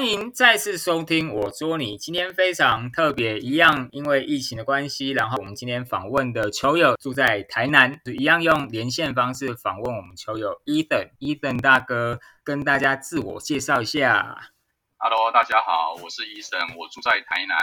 [0.00, 1.98] 欢迎再次收听我捉你。
[1.98, 11.10] 今天非常特别，一样因为疫情的关系，然后我们今天访问的球友住在台南，一样用连线方式访问我们球友 Ethan。
[11.18, 14.38] Ethan 大哥跟大家自我介绍一下。
[14.96, 17.58] Hello，大家好，我是 Ethan，我住在台南。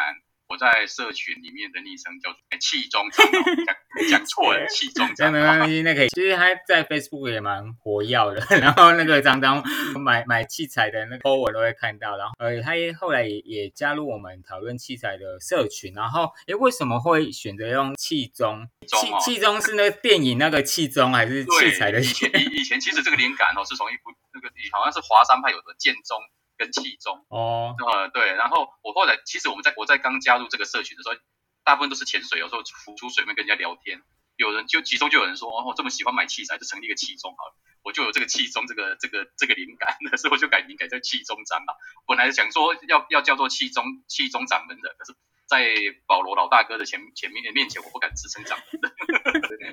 [0.50, 3.76] 我在社群里面的昵称叫做“气中长老”，讲
[4.10, 5.40] 讲错了，气中长老。
[5.40, 6.08] 没关系，那可以。
[6.08, 9.62] 其实他在 Facebook 也蛮活跃的， 然后那个张张
[10.00, 15.94] 买买器材的那个文都会看到，然后呃，他也后来也也加入我们讨论器材的社群。
[15.94, 18.70] 然后，哎，为什么会选择用气中？
[18.88, 22.00] 气气中是那个电影那个气中，还是器材的？
[22.00, 26.18] 以前以前其实这个灵感哦，是从一部那个好像是华山派有的剑中。
[26.58, 31.16] 跟气中哦，呃对，然后我后来其实我们在我在刚加入这个社群的时候，
[31.64, 34.02] 大部分都是潜水，有时候浮出水面跟人家聊天，
[34.36, 41.78] 有人就其中就有人说，哦，这么喜欢买器材，就成立一个器中好了，我就有这个气中这个这个这个灵感， 所以我就改名改叫气中掌了。
[42.08, 45.14] 本来想说要要叫做气中气中掌门的，可是，
[45.48, 45.76] 在
[46.08, 48.92] 保罗老大哥的前前面的面前，我不敢自称掌门的。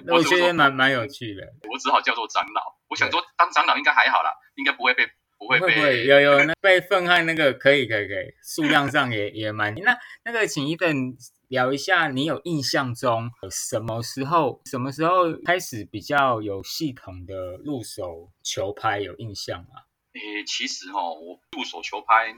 [0.14, 2.76] 我觉得蛮蛮有趣的，我只好叫做长老。
[2.88, 5.08] 我想说当长老应该还好啦，应该不会被。
[5.44, 11.16] 不会不会有有那被愤恨那个可以可以可以数量上也也蛮那那个请一份
[11.48, 19.84] 聊一下你有印象中什么时候什么时候开始比较有系统的入手球拍有印象吗？
[20.14, 22.34] 诶，其实哈我入手球拍，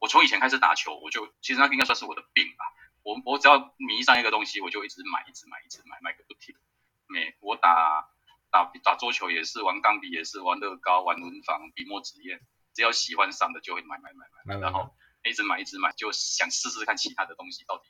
[0.00, 2.64] 我从以前开始打球我就其实那应该算是我的病吧。
[3.04, 6.54] 我我只要迷上一个东西，我就一直买一直买一直买买个不停。
[7.08, 8.08] 没我打。
[8.52, 12.38] 打打桌球也是，玩钢笔也是，玩乐高、玩轮房、笔墨纸砚，
[12.74, 17.84] 只要喜欢上的就会买买买买，然后一直买一直买，就想试试看其他的东西到底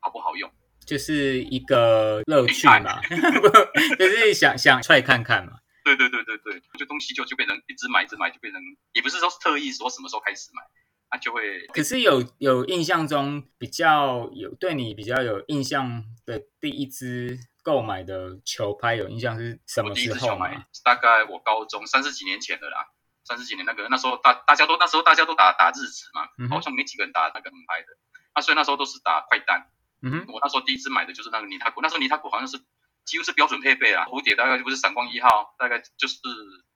[0.00, 0.50] 好不好用，
[0.84, 3.00] 就是一个乐趣嘛，
[3.96, 5.52] 就是想想踹看看嘛。
[5.84, 8.60] 对对对对对，就东西就就变成一直买一直买，就变成
[8.94, 10.62] 也不是说特意说什么时候开始买，
[11.10, 11.64] 啊就会。
[11.68, 17.38] 可是有有印象中比较有对你比较有印象的第一支。
[17.68, 20.66] 购买的球拍有印象是什么时候买？
[20.82, 22.86] 大概我高中三十几年前的啦，
[23.24, 27.88] 三十几年那个那时候大大家都那时候大家都打打日子嘛，好像没几个人打那个横拍的，
[28.34, 29.70] 那所以那时候都是打快单。
[30.00, 32.56] 嗯哼，我那时候第一支买的就是那个尼塔古，那时候尼塔古好像是
[33.04, 36.16] 几乎是标准配备啊，蝴蝶大概就不是闪光一号，大概就是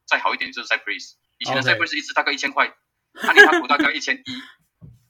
[0.07, 2.71] 再好一点就是 Cypress，以前的 Cypress 一支大概一千块，
[3.15, 4.43] 那尼塔古大概一千一，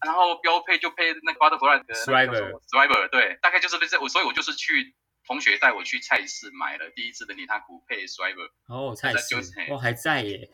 [0.06, 4.94] 然后标配就配那个 Butterfly 的 Driver，Driver 对，大概就是这我，所以我就是去。
[5.27, 9.37] 同学带我去菜市买了第一支的尼塔古配 Striver 哦，菜市
[9.71, 10.50] 哦还在耶，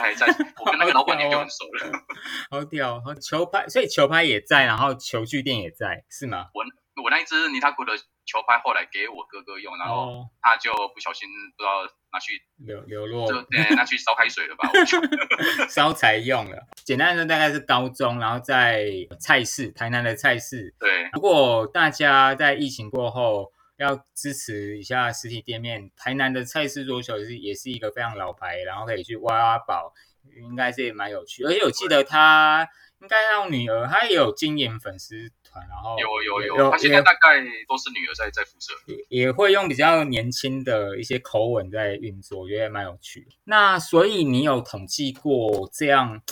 [0.00, 1.92] 还在还在，我跟那个老板娘就很熟了，
[2.50, 6.46] 好屌，球拍，所以球拍也在，然后球具店也在，是吗？
[6.54, 6.62] 我
[7.02, 14.70] 我那一支尼塔古的球拍后来给我哥哥用，然后他就不小心不知道拿去流流落，就拿去烧开水了吧，
[15.68, 16.58] 烧柴用了。
[16.84, 18.86] 简单的大概是高中，然后在
[19.18, 20.74] 菜市，台南的菜市。
[20.78, 23.52] 对，如果大家在疫情过后。
[23.82, 29.92] 要支持一下实体店面，台南的菜市桌球是也是一个非常老牌，然后可以去挖挖宝，
[30.36, 31.44] 应该是蛮有趣。
[31.44, 32.68] 而且我记得他
[33.00, 43.26] 应该让女儿，他也有经营粉丝团，然后有有有，他现在大概都是女儿在在辐射，也也会用比较年轻的一些口吻在运作，我觉得蛮有趣。
[43.44, 46.22] 那所以你有统计过这样？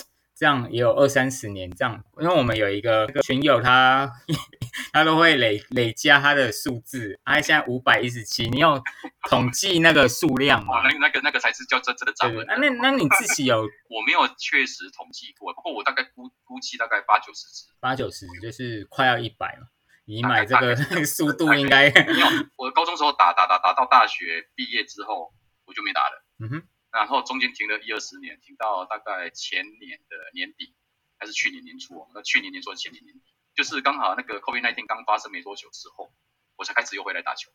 [0.41, 4.11] 这样也有二三十年这样，因为我们有一个群友，他
[4.91, 8.83] 他都会累累加他的数字，他现在五百一十七，你有
[9.28, 10.81] 统计那个数量吗？
[10.83, 12.47] 那那个那个才是叫真正的账本。
[12.47, 13.61] 那那那你自己有？
[13.93, 19.69] 我没有确实统计过，不过我大概估估计大概八九十只，八九十就是快要一百了。
[20.07, 20.75] 你买这个
[21.05, 22.27] 速度应该没有。
[22.57, 25.34] 我高中时候打打打打到大学毕业之后，
[25.67, 26.25] 我就没打了。
[26.39, 26.62] 嗯哼。
[26.93, 30.75] 然后中间停了一二十年，停到大概前年的年底，
[31.19, 32.06] 还是去年年初？
[32.15, 36.13] 那去年年初，前年年底，就是刚好那个 COVID nineteen 刚发生没多久之后，
[36.57, 37.51] 我才开始又回来打球。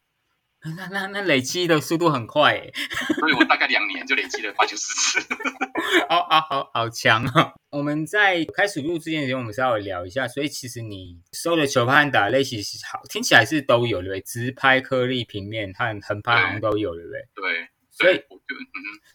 [0.77, 2.73] 那那那累积的速度很快诶，
[3.19, 5.19] 所以我大概两年就累积了八九十次。
[6.09, 7.53] 好好好好强啊！
[7.69, 10.27] 我们在开始录之前，我们稍微聊一下。
[10.27, 12.59] 所以其实你收的球拍打类型
[12.91, 14.21] 好，听起来是都有对不对？
[14.21, 17.21] 直拍、颗粒、平面和横拍好像都有对不对？
[17.35, 17.67] 对。
[17.97, 18.21] 所以，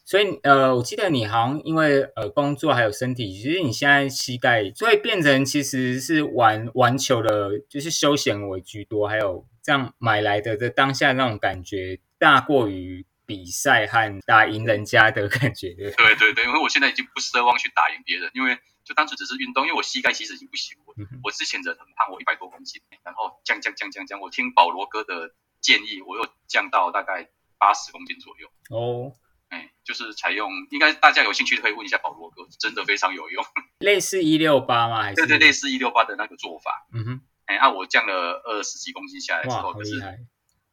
[0.03, 15.75] 所以呃，我记得你好像因为呃工作还有身体，其实你现在膝盖所以变成其实是玩玩球的，就是休闲为居多，还有这样买来的的当下那种感觉大过于比赛和打赢人家的感觉。
[15.95, 20.75] 对对对，因为我现在已经不奢望去打赢别人，因为就单纯只是运动，因为我膝盖其实已经不行。
[20.87, 27.29] 我我之前的很胖，我一百多公斤，然后降降降降降，我听保罗哥的建议，我又降到大概。
[27.61, 29.13] 八十公斤左右哦，
[29.49, 33.45] 哎，就是采用，应该大家有兴趣可以问一下保罗哥，真的非常有用。
[33.77, 35.03] 类似一六八吗？
[35.03, 36.87] 还是对对，类似一六八的那个做法。
[36.91, 40.01] 嗯哼，哎，啊，我降了二十几公斤下来之后，可是。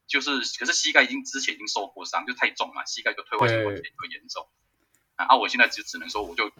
[0.08, 4.48] 就是可是膝盖已经之前已经受过伤，就太重嘛，膝盖就退化性关节炎严重。
[5.16, 6.50] 啊，我现在就只能说，我就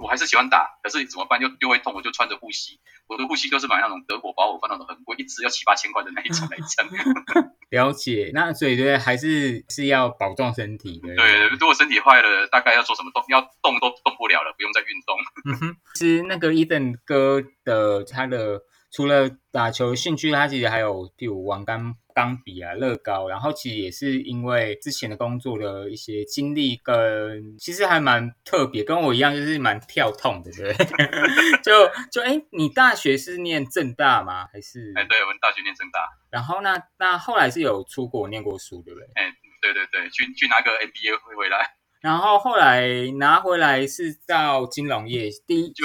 [0.00, 1.40] 我还是喜欢打，可是怎么办？
[1.40, 2.80] 又又会痛，我就穿着护膝。
[3.06, 6.88] 我的护膝都是买那种德国保护方那种很贵，一支要七八千块的那一种那一层。
[7.70, 11.14] 了解，那所以对，还是是要保重身体的。
[11.14, 13.22] 对，如果身体坏了，大概要做什么动？
[13.28, 15.16] 要动都动不了了，不用再运动。
[15.46, 31.58] 嗯哼，其实那个伊登哥的他的除了打球兴趣，他其实还有第五玩钢钢笔啊、乐高，然后其实也是因为之前的工作的一些经历，跟其实还蛮特别，跟我一样就是蛮跳痛的，对不对？
[31.62, 34.46] 就就哎，你大学是念正大吗？
[34.52, 34.92] 还是？
[34.94, 36.08] 哎，对，我们大学念正大。
[36.30, 39.08] 然后那那后来是有出国念过书，对不对？
[39.16, 41.74] 哎，对对对，去去拿个 MBA 会回来。
[42.00, 45.84] 然后后来拿回来是到金融业，第一就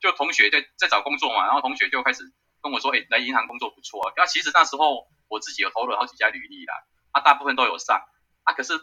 [0.00, 2.24] 就同学在在找工作嘛，然后同学就开始
[2.60, 4.12] 跟我说，哎，来银行工作不错啊。
[4.16, 5.06] 那其实那时候。
[5.30, 6.74] 我自己有投了好几家履历啦，
[7.12, 8.02] 啊，大部分都有上，
[8.42, 8.74] 啊，可是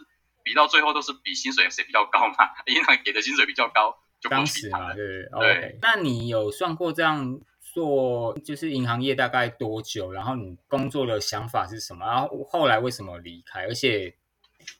[0.42, 2.34] 比到最后都是比薪水谁比较高嘛，
[2.66, 5.78] 银行给的薪水比较高，就当时嘛，对对。
[5.82, 10.10] 那你有算过这样做，就是银行业大概多久？
[10.10, 12.06] 然后你工作的想法是什么？
[12.06, 13.66] 然后后来为什么离开？
[13.66, 14.16] 而且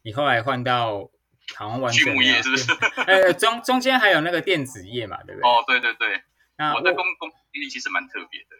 [0.02, 1.10] 你后来换到
[1.54, 2.72] 好像完全业是不是？
[3.06, 5.50] 呃，中中间还有那个电子业嘛，对不对？
[5.50, 6.22] 哦，对对对。
[6.56, 8.56] 那我的工工经历其实蛮特别的。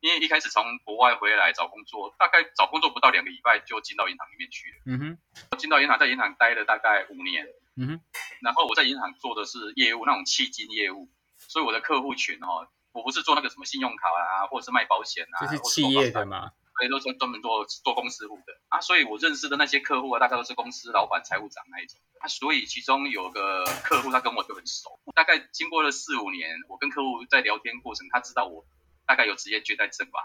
[0.00, 4.76] 因为一开始从国外回来找工作，大概找工作不到两个礼拜就进到银行里面去了。
[4.86, 5.18] 嗯哼，
[5.50, 7.46] 我进到银行，在银行待了大概五年。
[7.76, 8.00] 嗯哼，
[8.42, 11.08] 然后我在银行做的是业务，那种迄金业务，
[11.38, 18.80] 所以我的客户群哦，我不是做那个什么信用卡啊，或者是卖保险啊，就是企业的嘛，所以都是专门做做公司户的啊。
[18.80, 22.26] 所以我认识的那些客户啊，大概都是公司老板、财务长那一种啊。
[22.26, 28.64] 所以其中有个客户，他跟我就很熟，大概经过了四五年，我跟客户在聊天过程，他知道我。
[29.10, 30.20] 大概有职业倦怠症吧。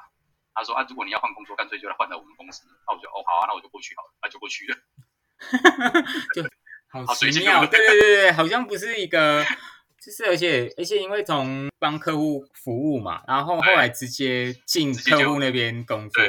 [0.53, 2.61] 他说啊，如果你要换工作，干脆就来换到我们公司。
[2.85, 4.77] 那我就哦好啊，那我就过去好了，那就过去了。
[6.35, 6.43] 就
[6.87, 9.43] 好奇妙，对对对对，好像不是一个，
[9.99, 16.23] 就是而且而且因为从帮客户服务嘛，然后后来直接进客户那边工作。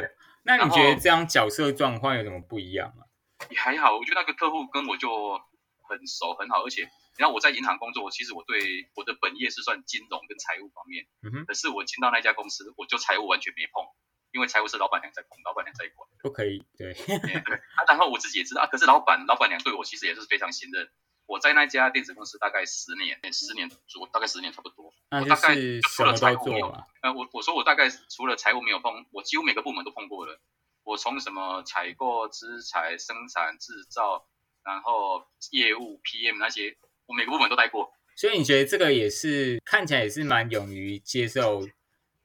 [0.45, 3.05] 那你觉得这样角色状况有什么不一样吗？
[3.51, 5.39] 也还好，我觉得那个客户跟我就
[5.87, 6.89] 很熟很好，而且。
[7.19, 11.07] 然后我在银行工作，其实我对我的本业是算金融跟财务方面。
[11.47, 13.85] 可是我进到那家公司，我就财务完全没碰，
[14.33, 16.09] 因为财务是老板娘在碰，老板娘在管。
[16.23, 16.93] 不可以，对。
[16.95, 17.35] 对。
[17.35, 20.91] 啊，然后我自己也知道啊，可是老板老板娘对我其实也是非常信任。
[21.27, 24.93] 我在那家电子公司大概十年，十年左，大概十年差不多。
[25.11, 25.57] 我大概
[25.91, 26.69] 除了财务没有，
[27.03, 30.41] 呃，我我说我大概除了财务没有碰，我几乎每个部门都碰过了。
[30.85, 34.29] 我从什么采购、资材、生产、制造，
[34.63, 36.77] 然后业务、PM 那些。
[37.07, 41.67] 我每个部门都待过，所以你觉得这个也是看起来也是蛮勇于接受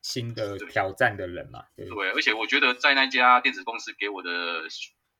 [0.01, 1.65] 新的挑战的人嘛？
[1.75, 4.63] 对，而且我觉得在那家电子公司给我的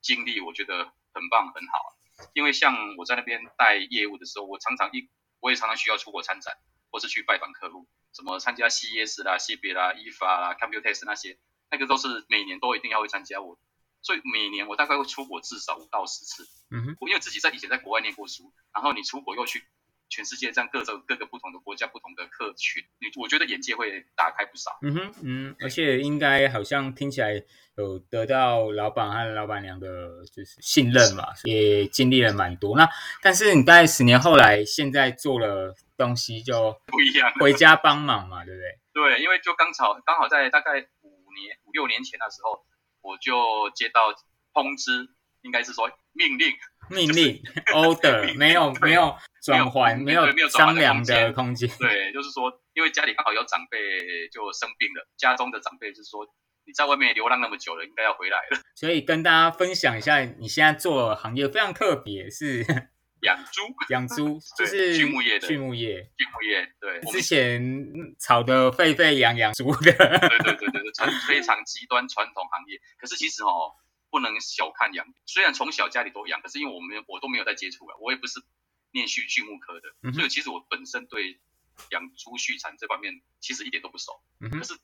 [0.02, 1.96] 经历，我觉得很棒很好。
[2.34, 5.10] 因为像我在那边带业务的时候，我常常一
[5.40, 6.56] 我也常常需要出国参展，
[6.92, 11.38] 或是去拜访客户，什么参加 CES 啦、CB 啦、IFA 啦、Computex 那些，
[11.72, 13.42] 那个都是每年都一定要会参加。
[13.42, 13.58] 我
[14.02, 16.48] 所以每年我大概会出国至少五到十次。
[16.72, 19.64] 嗯哼，我因为自己在以前在国外念过书，然后你出国又去
[20.10, 24.78] 全世界这样各种各个不同的国家、不同的客群，你我觉得眼界会打开不少。
[24.82, 27.42] 嗯哼，嗯，而且应该好像听起来
[27.76, 32.78] 有得到老板和老板娘的就是信任嘛，也经历了蛮多。
[32.78, 32.88] 那
[33.22, 38.80] 但是你大概十年后来，现在做了东西就不一样，回家帮忙嘛，对不对？
[38.94, 42.66] 对，因为就刚好刚好在大概五年五六年前的时候，
[43.02, 44.14] 我就接到
[44.54, 45.10] 通知。
[45.44, 46.54] 应该是说命令，
[46.92, 47.42] 命令，
[47.74, 51.68] order，没有没有转换，没有没有商量的空间。
[51.80, 56.28] 对，就是说，因为家里刚好有长辈就生病了，家中的长辈就是说，
[56.64, 58.60] 你在外面流浪那么久了，应该要回来了。
[58.76, 62.64] 所以跟大家分享一下，你现在做行业非常特别，是
[63.22, 66.74] 养猪，养猪 就是畜牧业的畜牧业，畜牧业。
[66.80, 72.80] 对，之前炒得沸沸扬扬猪的，对对对对对，传非常极端传统行业。
[72.98, 73.76] 可是其实哦。
[74.14, 78.44] 不能小看养，虽然从小家里都养，可是因为我们我都没有在接触啊，我也不是
[78.92, 81.40] 念畜畜牧科的，所以其实我本身对
[81.92, 84.12] 养猪畜产这方面其实一点都不熟。
[84.52, 84.78] 可是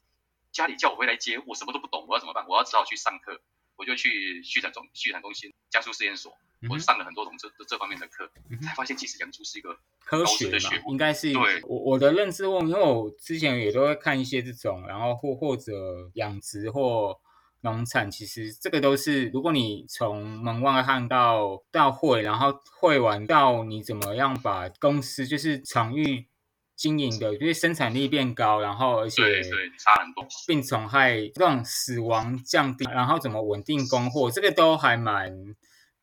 [0.54, 2.48] 家里叫我回来接，我什么都不懂，我要怎么办？
[2.48, 3.42] 我要只好去上课，
[3.78, 6.34] 我就去畜产中畜产中心加速实验所，
[6.70, 8.30] 我上了很多种这这方面的课，
[8.62, 15.72] 才发现其实养猪是一个科学的学应该是对我我的认知问，因为我之前也都会看一些这种，然后或或者
[16.16, 17.20] 养殖或。
[17.62, 26.28] 农产，其实这个都是，如果你从门外看到到会，然后会完到你怎么样把公司就是场域
[26.78, 35.34] 经营的，因为生产力变高，然后而且对对差很多，病虫害这种死亡降低，然后怎么稳定供货，这个都还蛮，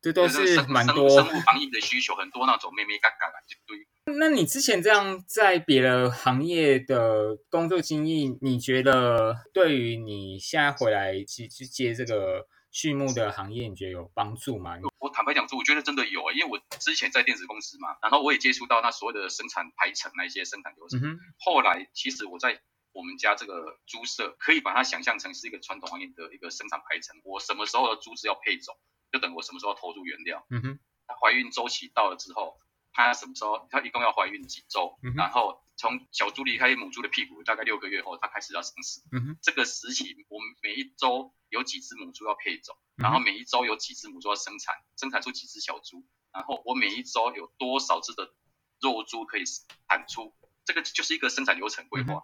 [0.02, 3.86] 这都是蛮多生物防疫的需求，很多那种咩咩嘎嘎的一堆。
[4.18, 14.76] 那你之前这样在别的行业的工作经历，你觉得对于你现在回来去去接这个畜牧的行业，你觉得有帮助吗？
[14.98, 21.00] 我坦白讲说，我觉得真的有，因为我之前在电子公司嘛，然后我也接触到那所谓的生产排程那一些生产流程。
[21.38, 22.60] 后来其实我在
[22.92, 27.20] 我们家这个猪舍，可以把它想象成是一个传统行业的一个生产排程。
[27.22, 28.76] 我什么时候的猪只要配种，
[29.12, 30.44] 就等我什么时候投入原料。
[30.50, 30.78] 嗯哼，
[31.22, 32.58] 怀孕周期到了之后。
[32.96, 33.66] 它什么时候？
[33.72, 34.96] 它一共要怀孕几周？
[35.16, 39.02] 然后从小猪离开母猪的屁股，大概六个月后，它开始要生死。
[39.42, 48.32] 这个时期，我们每一周有几只母猪要配种，然后每一周有几只母猪要生产，生产出几只小猪，然后我每一周有多少只的
[48.80, 49.42] 肉猪可以
[49.88, 50.32] 产出，
[50.64, 52.22] 这个就是一个生产流程规划。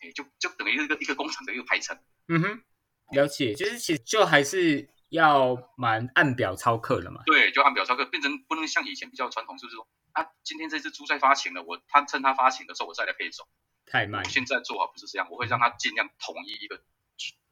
[0.00, 1.98] 哎，就就等于一个一个工厂的一个排程。
[2.28, 2.62] 嗯哼，
[3.10, 7.22] 了解，就是其实就还是要蛮按表操课的嘛。
[7.26, 9.88] 对，就按表操课，变成不能像以前比较传统，就是说。
[10.12, 13.46] 啊，今天这只猪在发情了，我他趁它发情的时候，我再来配种。
[13.86, 14.24] 太慢。
[14.28, 16.80] 现在做法不是这样，我会让它尽量统一一个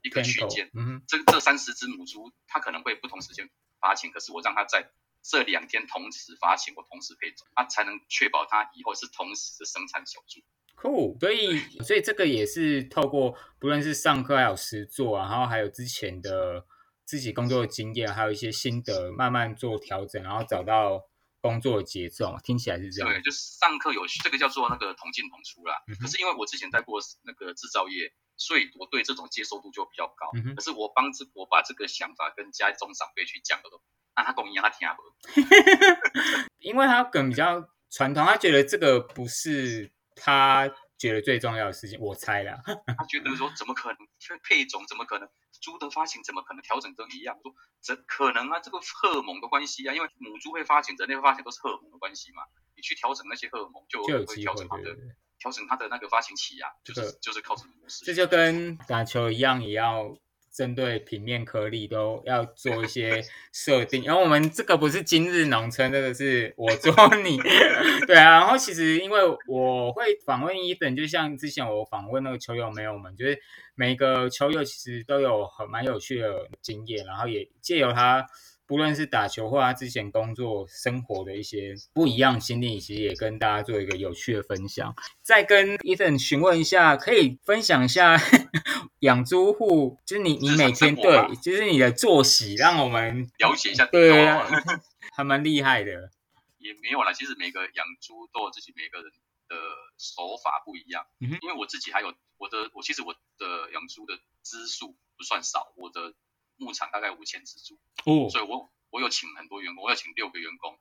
[0.02, 0.70] 一个区间。
[0.74, 3.48] 嗯这这三十只母猪，它可能会不同时间
[3.78, 4.90] 发情，可是我让它在
[5.22, 10.40] 这两天同时发情，我同时配种，它才能确保它以后是同时的生产小猪。
[10.76, 11.18] Cool。
[11.18, 16.64] 所以，所以这个也是透过不论是上课还有实做，啊然后还有之前的
[17.04, 21.09] 自己工作的经验，还有一些心得，慢慢做调整，然后找到。
[21.40, 25.75] 工作的节奏听起来是这样，对，就是上课有这个叫做那个同进同出啦。
[26.00, 30.30] 可是因为我之前在过那个制造业，所以我对这种接受度就比较高。
[30.54, 33.80] 可是我帮这我把这个想法跟家中长辈去讲了都，
[34.16, 36.50] 那他讲一样，他听不。
[36.61, 40.70] 因为他可能比较传统，他觉得这个不是他
[41.00, 41.99] 觉得最重要的事情。
[41.99, 42.61] 我猜啦，
[42.97, 43.99] 他觉得说怎么可能
[44.45, 44.87] 配种？
[44.87, 45.26] 怎么可能？
[45.61, 47.37] 猪的发情怎么可能调整都一样？
[47.42, 47.52] 说
[47.83, 52.42] 这可能啊，这个荷尔蒙的关系啊，因为母猪会发情，人类会发情都是荷尔蒙的关系嘛。
[52.76, 54.97] 你去调整那些荷尔蒙，就会调整它的
[55.38, 58.04] 调整它的那个发情期啊，就是就是靠什么模式。
[58.04, 60.16] 这就跟打球一样，也要。
[60.52, 66.92] 针对平面颗粒都要做一些 设定，然后我们这个不是今日农村，这个是我做
[67.23, 67.38] 你，
[68.07, 68.40] 对啊。
[68.40, 73.38] 然后其实因为我会访问伊本，就像之前我访问那个球友没有们，就是
[73.75, 78.26] 每个球友其实都有很蛮有趣的经验，然后也借由他。
[78.70, 84.94] 不论是打球或他之前工作生活的一些不一样经历，其实也跟大家做一个有趣的分享。
[85.22, 88.16] 再跟 Ethan 询问一下，可以分享一下
[89.00, 93.86] 养猪户，就是你你每天对，就是你的作息，让我们了解一下。
[93.86, 94.46] 对啊，
[95.16, 96.12] 还蛮厉害的。
[96.58, 99.10] 也没有啦，其实每个养猪都有自己每个人
[99.48, 99.56] 的
[99.98, 101.04] 手法不一样。
[101.18, 106.14] 嗯因为我自己还有我的，我其实我的养猪的支数不算少，我的。
[106.60, 110.78] 牧场大概五千只猪，哦，所以我我有请很多员工，我要请六个员工，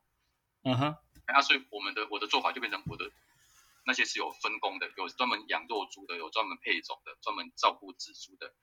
[0.64, 0.96] 嗯哼，
[1.26, 3.10] 那所以我们的我的做法就变成我的
[3.86, 8.54] 那些是有分工的，有专门养肉猪的，有专门配种的，专门照顾仔猪的，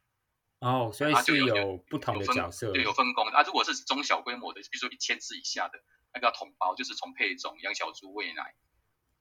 [0.60, 3.32] 哦，所以是有不同的角色，对，有分工的。
[3.32, 5.82] 啊，如果是中小规模的，比如说一千只以下的，
[6.12, 8.54] 那个要统包，就是从配种、养小猪、喂奶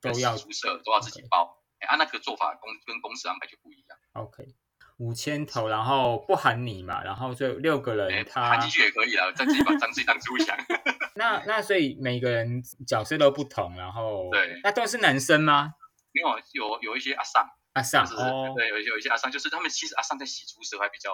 [0.01, 4.53] 都要猪舍都要自己包，哎，啊那个做法公跟公司安排就不一样，OK。
[4.97, 10.57] 五千头，然后不含你嘛，然后就六个人，他含进去也可以啊，自己把自己当猪养。
[11.15, 15.73] 那那所以每个人角色都不同，然后对，那都是男生吗？
[16.13, 21.11] 没有，有有一些阿尚，阿尚哦，对，有有一些阿尚，就是他们其实阿尚在洗猪时候还比较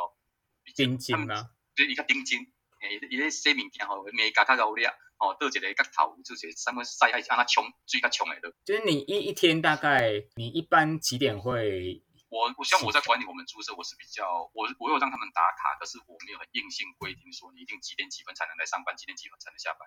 [0.76, 1.50] 丁金吗？
[1.76, 2.40] 对，一个丁金，
[2.82, 8.52] 诶，伊咧洗物件吼，面加较高咧，哦，倒一个角头，就是上面晒爱按它冲，最较冲诶都。
[8.64, 12.04] 就是你一一天大概你一般几点会？
[12.32, 19.84] 我我像我在管理我们宿舍，我是比较我我有让他们打卡，可是我没有很硬性规定说你一定几点几分才能来上班，几点几分才能下班。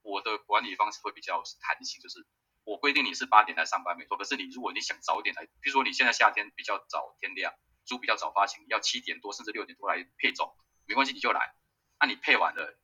[0.00, 2.26] 我的管理方式会比较弹性，就是
[2.64, 7.52] 我规定你是八点来上班没错，可是你如果你想早点来，比如说你现在夏天比较早天亮，
[7.84, 11.54] 猪比较早发情，要七点多甚至六点多来配种，没关系你就来。
[12.00, 12.80] 那你配完了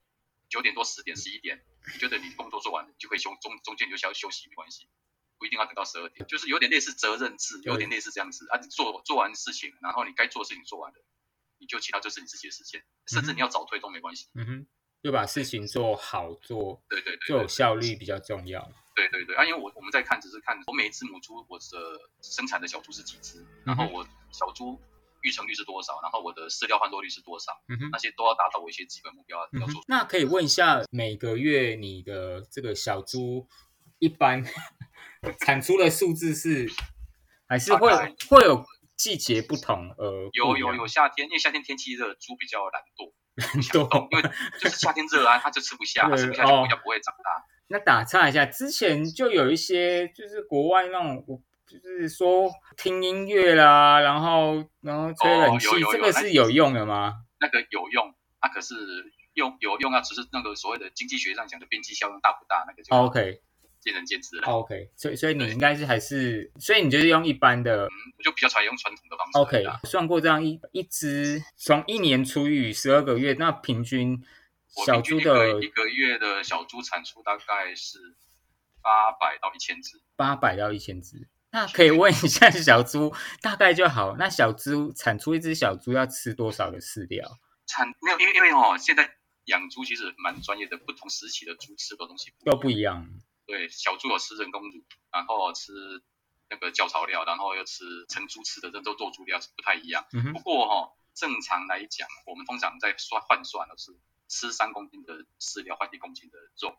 [0.51, 1.65] 九点多十点十一点，
[1.95, 4.91] 你觉得你工作做完了，你就可以休中中间就需要休息没关系。
[5.41, 8.61] 不一定要等到十二点，就是有点类似责任制，有点类似这样子啊。
[8.61, 10.99] 你做做完事情，然后你该做的事情做完了，
[11.59, 14.29] 你就其他就是你自己的时间，甚至你要早退都没关系。
[14.35, 14.67] 嗯哼，
[15.03, 18.71] 就把事情做好做，对对对，做有效率比较重要。
[18.95, 21.65] 对对对，啊，因为我我们在看，只是看我每一只母猪，我的
[22.21, 24.79] 生产的小猪是几只，然后我小猪
[25.23, 27.59] 育成率是多少，然后我的饲料换多率是多少，
[27.91, 29.83] 那些都要达到我一些基本目标要做。
[29.89, 33.49] 那可以问一下，每个月你的这个小猪
[34.01, 34.45] 一般
[35.45, 36.69] 产出的数字是，
[37.47, 37.91] 还是会
[38.29, 38.65] 会有
[38.97, 39.91] 季节不同？
[39.99, 47.45] 呃，有有有夏天，因为夏天天气热，猪比较懒惰， 懒惰， 因为就是夏天热啊，它就吃不下，吃不下就比较不会长大。
[47.69, 51.25] 那打岔一下，之前就有一些就是国外那种，
[51.67, 57.15] 就是说听音乐啦，然后然后吹冷气，这个是有用的吗？
[57.39, 58.75] 那个有用，那可是
[59.35, 62.65] 用有用啊，只是那个所谓的经济学上讲的边际效用大不大？
[62.67, 63.41] 那个就 OK，
[63.81, 64.49] 见仁见智了。
[64.49, 69.39] OK，所以所以你应该是还是，所以你就是用一般的，我就比较常用传统的方式。
[69.39, 74.23] OK，算过这样一一只从一年除以十二个月，那平均。
[74.87, 77.99] 小猪的一个月的小猪产出大概是
[78.81, 81.29] 八百到一千只，八百到一千只。
[81.51, 84.15] 那可以问一下小猪大概就好。
[84.17, 87.29] 那小猪产出一只小猪要吃多少的饲料？
[87.67, 89.11] 产没有，因为因为哦，现在
[89.47, 93.05] 养猪其实蛮专业的，不同时期的猪吃的东西都不一样。
[93.51, 95.73] 对，小猪有吃人工乳，然后吃
[96.49, 100.07] 那个教槽料，然后又吃成猪吃的这种做猪料是不太一样。
[100.33, 103.93] 不过哈，正常来讲，我们通常在算换算的是。
[104.33, 106.73] 吃三公斤的饲料换一公斤的肉，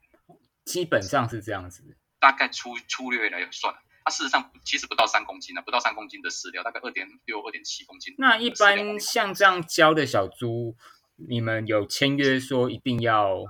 [0.63, 1.83] 基本上是这样子。
[2.17, 3.75] 大概粗粗略来算，
[4.05, 8.15] 它事实上其实不到三公斤呢，不到三公斤的饲料，大概二点六、二点七公斤。
[8.17, 10.77] 那一般像这样教的小猪，
[11.17, 13.43] 你们有签约说一定要？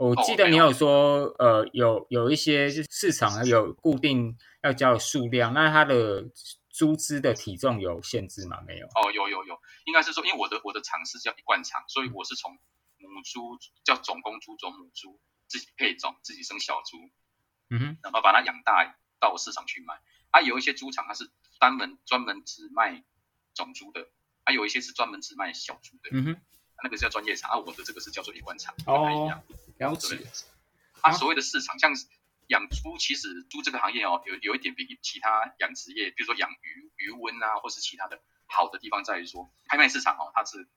[0.00, 6.24] 我记得你有说，呃，有有一些市场有固定要交的数量，那它的
[6.70, 8.60] 猪只的体重有限制吗？
[8.66, 8.86] 没有。
[8.86, 12.58] 哦，有有有，应该是说，因为我的我的厂是叫一贯厂，所以我是从。
[13.02, 16.98] 母猪叫种公猪种母猪，自己配种，自己生小猪，
[17.70, 19.94] 嗯哼，然后把它养大到市场去卖。
[20.30, 23.02] 啊，有一些猪场它是专门专门只卖
[23.54, 24.06] 种猪的，
[24.44, 26.40] 啊有一些是专门只卖小猪的，嗯哼，
[26.84, 27.50] 那个叫专业场。
[27.50, 29.42] 啊，我的这个是叫做一贯场，不太一样。
[29.80, 30.22] 了解。
[31.00, 31.90] 啊，所谓的市场，像
[32.46, 40.68] 养猪，其实猪这个行业哦，有有一点比其他养殖业，比如说养鱼、鱼温啊，或是其他的好的地方在于说，拍卖市场哦，它是。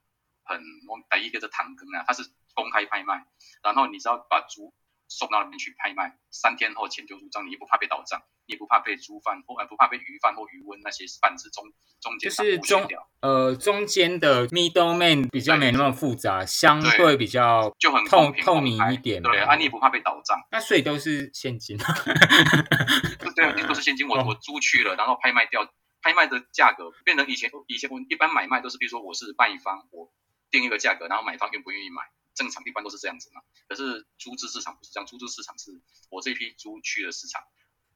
[0.46, 3.26] 很，我们第一个是唐耕啊，它是公开拍卖，
[3.64, 4.74] 然后你只要把猪
[5.08, 11.64] 送到那边去拍卖，三天后钱就入账，你也不怕被倒账，你也不怕被猪贩或呃不怕被鱼贩或鱼瘟那些贩子中
[12.02, 12.88] 中间就是中
[13.22, 21.78] 呃中间的 middle man 比较没那么复杂，相对比较就很透透明一点，对，啊你也不怕被倒账，那所以都是现金，
[23.36, 25.66] 对，都是现金，我我租去了，然后拍卖掉，
[26.02, 30.12] 拍卖的价格变成以前以前我一般买卖都是，比如说我是卖方我。
[30.54, 32.04] 定一个价格，然后买方愿不愿意买，
[32.36, 33.42] 正常一般都是这样子嘛。
[33.68, 35.72] 可是猪只市场不是这样，猪只市场是
[36.10, 37.42] 我这批猪去了市场，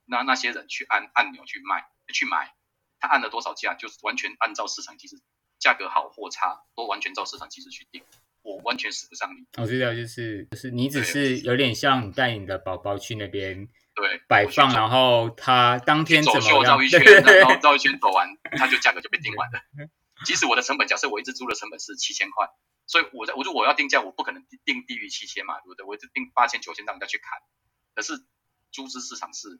[0.05, 2.55] 那那些人去按按钮去卖去买，
[2.99, 5.21] 他按了多少价，就是完全按照市场机制，
[5.59, 8.03] 价格好或差都完全照市场机制去定，
[8.41, 9.45] 我完全使不上力。
[9.57, 19.59] 我知道，就是就是你只是有点像带你的宝宝去那边对摆放，然后他当天走秀绕一 圈，然后绕一圈走完，他就价格就被定完了。
[20.25, 22.47] 即使我的成本，假设我一只猪的成本是七千块，
[22.87, 25.85] 所以我在我如果我要定价，我不可能定低于七千嘛，对不对？
[25.85, 27.37] 我一直定八千九千让人家去砍。
[27.93, 28.13] 可是
[28.71, 29.59] 租资市场是，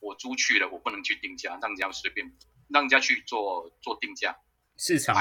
[0.00, 2.32] 我租去了，我不能去定价，让人家随便
[2.68, 4.38] 让人家去做做定价。
[4.78, 5.14] 市场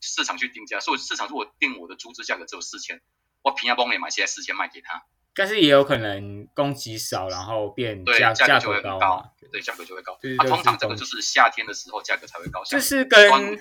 [0.00, 3.00] 市场去定价，所以市场如果定我的租资价格只有四千，
[3.42, 5.04] 我平价帮你买，现在四千卖给他。
[5.34, 10.14] 但是也有可能供给少，然后变价价格高，对价格就会高。
[10.14, 13.56] 啊，通常这个就是夏天的时候价格才会高，就是跟。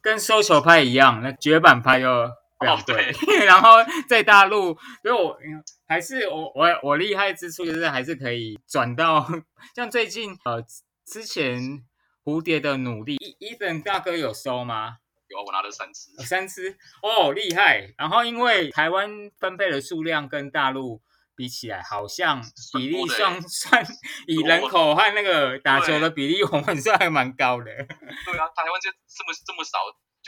[0.00, 3.12] 跟收球拍一样，那绝版拍又非常对。
[3.46, 5.38] 然后在大陆，所以我
[5.86, 9.28] 还是我我我厉害之处就是还是可以转到
[9.74, 10.62] 像最近呃
[11.06, 11.84] 之前
[12.24, 14.98] 蝴蝶的努力，伊伊森大哥有收吗？
[15.28, 17.94] 有，我拿了三只，三只哦，厉害。
[17.96, 21.02] 然后因为台湾分配的数量跟大陆。
[21.38, 22.42] 比起来，好像
[22.76, 23.86] 比例算 算
[24.26, 27.66] 以人口和那个打球的比例，我们算还蛮高的。
[27.66, 29.78] 对啊，台湾就这么这么少，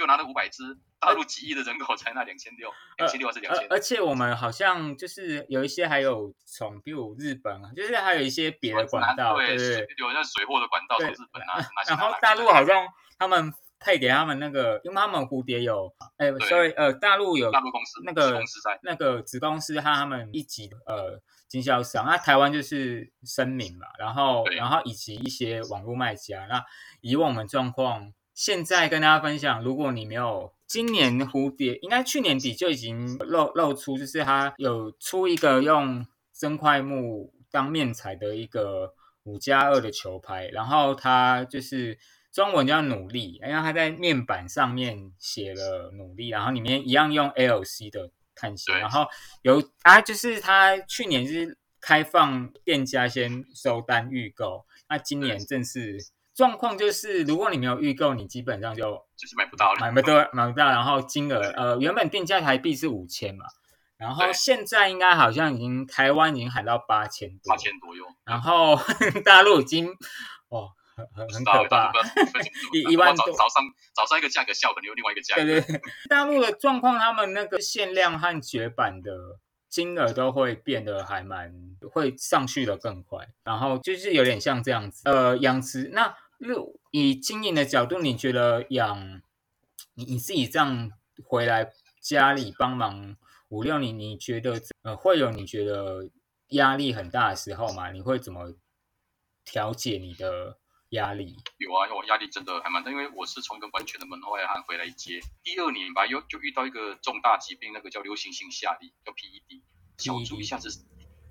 [0.01, 0.63] 就拿了五百只，
[0.99, 3.67] 大陆几亿的人口才拿两千六，两千六还是两千？
[3.69, 12.87] 而且我们好像就是有一些还有从比如日本啊，就是还有一些别的管道，对对，有那水货的管道从日本啊，然后大陆好像
[13.19, 13.53] 他们。
[13.83, 26.63] 配给他们那个，因为他们蝴蝶有，哎，sorry，呃，大陆有大陆公司那个公司在那个子公司和他们一级呃经销商，那台湾就是声明嘛，然后然后以及一些网络卖家，那
[27.01, 41.99] 以我们状况，现在跟大家分享，如果你没有今年蝴蝶，应该去年底就已经露露出，就是它有出一个用真块木当面材的一个五加二的球拍，然后它就是。
[42.33, 49.05] 中文叫努力，因为它在面板上面写了努力，然后里面一样用 LC 的碳纤，然后
[49.43, 55.99] 有啊，就是它去年是开放店家先收单预购，那今年正式
[56.35, 58.83] 状况就是，如果你没有预购，你基本上就
[59.17, 60.67] 就是买不到了，买不到，买不到。
[60.67, 63.45] 然后金额呃，原本定价台币是五千嘛，
[63.97, 68.05] 然后现在应该好像已经台湾已经喊到八千多，八千多哟。
[68.25, 68.79] 然后
[69.25, 69.89] 大陆已经
[70.49, 70.71] 哦。
[71.17, 71.91] 很很可怕，
[72.75, 73.25] 一一万多。
[73.33, 73.65] 早上
[73.95, 75.43] 早上一个价格，下午可能有另外一个价格。
[75.43, 79.11] 对对，大陆的状况，他们那个限量和绝版的
[79.71, 81.55] 金额都会变得还蛮
[81.91, 85.09] 会上去的更快，然后就是有点像这样子。
[85.09, 86.15] 呃，养殖那
[86.91, 89.23] 以经营的角度，你觉得养
[89.95, 90.91] 你你自己这样
[91.25, 93.17] 回来家里帮忙
[93.49, 96.11] 五六年，你觉得呃会有你觉得
[96.49, 97.91] 压力很大的时候吗？
[97.93, 98.55] 你会怎么
[99.45, 100.59] 调节你的？
[100.91, 109.63] 压力有啊，我压力真的还蛮大，因为我是从一个完全的门外汉回来接，第二年吧，又就遇到一个重大疾病，那个叫流行性下痢，叫 PED，
[109.99, 110.69] 小猪一下子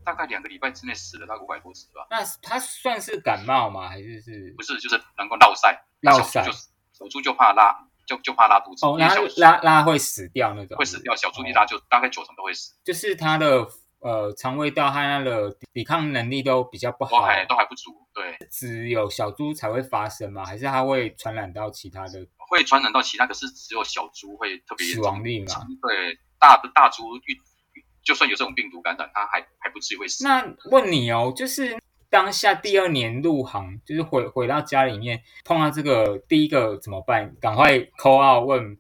[0.05, 2.07] 大概两个礼拜之内死了大概五百多只吧。
[2.09, 3.89] 那它算是感冒吗？
[3.89, 4.53] 还是是？
[4.55, 6.41] 不是，就是能够落塞，落塞，
[6.93, 13.67] 小猪就怕拉，就就怕拉肚子，哦，拉拉拉会死掉那种，会死掉，小猪一拉就大概九成都会死，就是它的。
[14.01, 17.91] 呃，肠胃道和它的抵抗能力都比较不好，都还都还不足。
[18.13, 20.45] 对，只有小猪才会发生吗？
[20.45, 22.25] 还是它会传染到其他的？
[22.37, 25.53] 会传染到其他，可是只有小猪会特别死亡率嘛？
[25.81, 27.03] 对，大的大猪，
[28.03, 30.23] 就算有这种病毒感染，它还还不至于会死。
[30.23, 31.77] 那问你哦，就是
[32.09, 37.35] 当下第二年入行，就是回回到家里面碰到这个第一个怎么办？
[37.41, 38.77] 赶快 call out 问。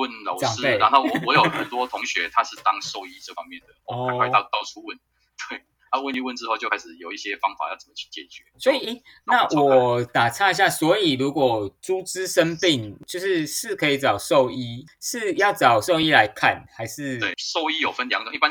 [0.00, 3.66] 问老师，然后我我有很多同学，他是当兽医这方面的，
[4.08, 4.98] 赶快到到处问，
[5.50, 8.42] 对，他问一问之后，就开始有一些方法要怎么去解决。
[8.58, 17.18] 所以，那我打岔一下，所以如果猪只生病，就是是可以找兽医，是要找兽医来看，还是？
[17.18, 18.50] 对，兽医有分两种，一般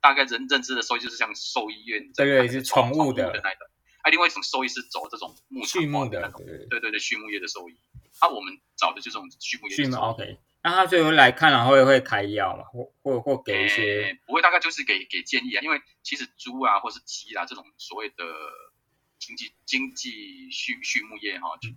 [0.00, 3.24] 大概人认知的兽医就是像兽医院，对对，是宠物的。
[3.24, 3.68] 那种，
[4.02, 6.30] 哎，另外一种兽医是走这种牧畜牧的，
[6.68, 7.74] 对对对，畜牧业的兽医，
[8.18, 10.36] 啊，我们找的就是这种畜牧业的兽医。
[10.64, 14.18] 那他最后来看了会会开药嘛，或或或给一些？
[14.26, 15.60] 不会，大概就是给给建议啊。
[15.60, 18.24] 因为其实猪啊，或是鸡啊这种所谓的
[19.18, 21.68] 经济经济畜畜牧业哈，就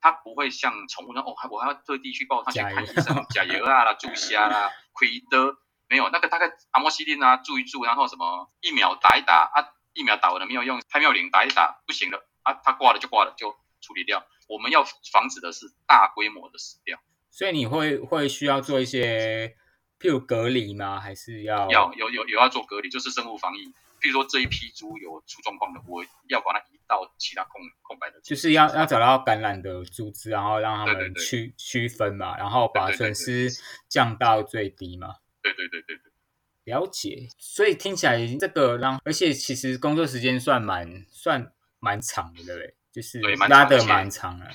[0.00, 5.56] 它不会像宠物那哦，我还要特地去报他去看医生，甲油啊啦， 猪虾啦，亏的
[5.88, 14.24] 没有那个大概阿莫西林啊，注一注，然后什么疫苗打一打啊，疫苗打完了没有用，太妙灵打一打不行了啊，它挂了就挂了，就处理掉。
[14.46, 17.00] 我们要防止的是大规模的死掉。
[17.30, 19.56] 所以你会会需要做一些，
[19.98, 20.98] 譬如隔离吗？
[20.98, 23.72] 还是要要有有有要做隔离，就是生物防疫。
[24.00, 33.50] 譬如说这一批猪有出状况的，我要把它移到其他空空白的，就是要要找到感染的猪只，然后让他们区区分嘛，然后把损失
[33.88, 35.16] 降到最低嘛。
[35.42, 36.02] 对对对对对，
[36.64, 37.28] 了解。
[37.38, 42.74] 所以听起来这个让，而且其实工作时间算蛮算蛮长的，对不对？
[42.92, 44.50] 就是拉的蛮长的。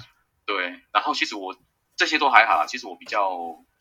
[0.45, 1.55] 对，然后其实我。
[1.95, 3.29] 这些都还好，其实我比较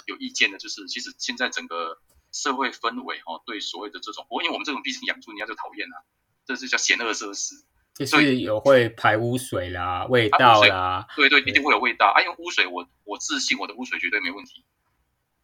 [0.06, 1.98] 有意见的，就是其实现在整个
[2.30, 6.04] 社会氛围哦，对所谓的这种，我因为我们这种毕竟养猪，人家就讨厌啦，
[6.46, 12.12] 这是叫险恶设施，就是有会排污水啦、味道啦，对对，一定会有味道。
[12.14, 14.64] 啊，因为污水，我我自信我的污水绝对没问题，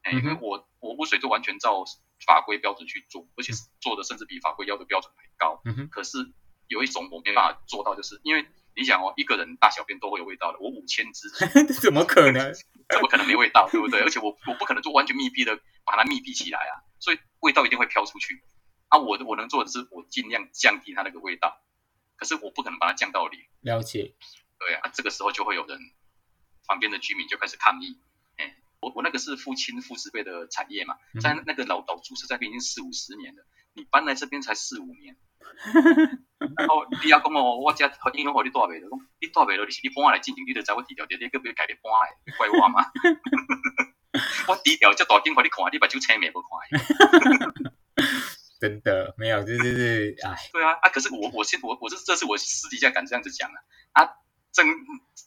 [0.02, 1.84] 哎，因为我我污水就完全照
[2.24, 5.60] 法规标准去做，而且做的甚至比法规要的标准还高。
[5.64, 6.30] 嗯哼，可是
[6.68, 8.46] 有一种我没办法做到，就是因为。
[8.76, 11.28] 你想哦，一个人大小便都会有味道的，我五千只，
[11.80, 12.54] 怎么可能？
[12.88, 14.00] 怎么可能没味道，对不对？
[14.00, 18.42] 而且我我不可能做完全密闭的把它密闭起来啊，所以味道一定会飘出去。
[18.88, 21.60] 啊，我我能做的是我尽量降低它那个味道，
[22.16, 23.40] 可是我不可能把它降到零。
[23.60, 24.14] 了解。
[24.58, 25.78] 对啊，这个时候就会有人，
[26.66, 28.00] 旁边的居民就开始抗议。
[28.36, 35.16] 哎，我我那个是父亲父执辈的产业嘛，在那个老老猪舍在边已经四五十年了，你搬来这边才四五年。
[36.56, 42.84] 然后你阿讲哦，我只因为我你带袂到，讲你带袂到，你是你搬来进前，你就知我低调点，你个别改你搬来，怪 我吗？
[44.48, 46.48] 我低调这大金块你看，你把酒青没不看？
[48.60, 50.36] 真的没有，这就是哎。
[50.52, 53.50] 对啊，啊，可是我我现我我这这是我私底下敢这样子讲
[53.92, 54.10] 啊，啊。
[54.52, 54.66] 正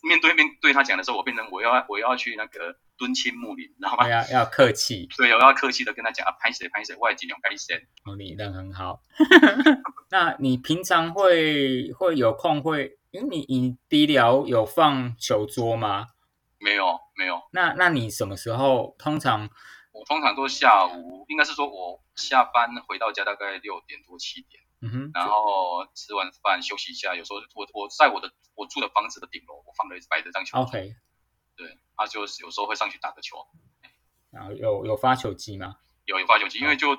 [0.04, 4.04] 面对面对他讲的时候，我变成我要我要去那个敦亲睦邻，知道吗？
[4.12, 7.78] 要要客气，对，我要客气的跟他讲啊，拍谁拍谁，外景两拍谁。
[8.04, 9.00] 哦，你人很好。
[10.14, 13.00] 那你平常会会有空会？
[13.10, 16.10] 因为你你低疗有放球桌吗？
[16.60, 17.42] 没有没有。
[17.52, 19.50] 那那你什么时候通常？
[19.92, 24.62] 我通常都下午，应该是说我下班回到家大概六点多七点。
[24.82, 30.94] 嗯哼，然后吃完饭休息一下，有时候我我在我的我住的房子的顶楼，我放了摆着张球，OK，
[31.56, 33.38] 对，他就是有时候会上去打个球，
[34.30, 35.78] 然后有有发球机吗？
[36.06, 36.96] 有有发球机，因为就